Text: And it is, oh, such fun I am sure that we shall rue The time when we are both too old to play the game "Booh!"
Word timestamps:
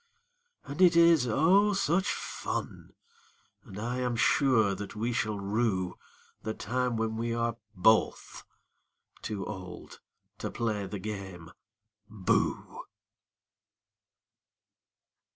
And 0.63 0.81
it 0.81 0.95
is, 0.95 1.27
oh, 1.27 1.73
such 1.73 2.11
fun 2.11 2.93
I 3.77 3.99
am 3.99 4.15
sure 4.15 4.73
that 4.73 4.95
we 4.95 5.13
shall 5.13 5.37
rue 5.37 5.93
The 6.41 6.55
time 6.55 6.97
when 6.97 7.17
we 7.17 7.35
are 7.35 7.57
both 7.75 8.43
too 9.21 9.45
old 9.45 9.99
to 10.39 10.49
play 10.49 10.87
the 10.87 10.97
game 10.97 11.51
"Booh!" 12.09 12.79